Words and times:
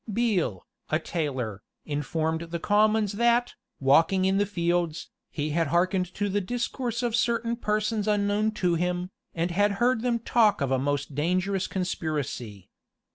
Beale, 0.11 0.65
a 0.89 0.97
tailor, 0.97 1.61
informed 1.85 2.49
the 2.49 2.57
commons 2.57 3.11
that, 3.11 3.53
walking 3.79 4.25
in 4.25 4.39
the 4.39 4.47
fields, 4.47 5.11
he 5.29 5.51
had 5.51 5.67
hearkened 5.67 6.11
to 6.15 6.27
the 6.27 6.41
discourse 6.41 7.03
of 7.03 7.15
certain 7.15 7.55
persons 7.55 8.07
unknown 8.07 8.49
to 8.53 8.73
him, 8.73 9.11
and 9.35 9.51
had 9.51 9.73
heard 9.73 10.01
them 10.01 10.17
talk 10.17 10.59
of 10.59 10.71
a 10.71 10.79
most 10.79 11.13
dangerous 11.13 11.67
conspiracy. 11.67 12.71